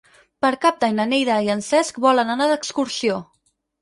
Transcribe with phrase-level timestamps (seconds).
[0.45, 3.23] Per Cap d'Any na Neida i en Cesc volen anar d'excursió.